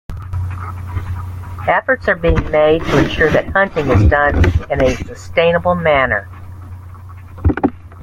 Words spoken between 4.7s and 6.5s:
in a sustainable manner.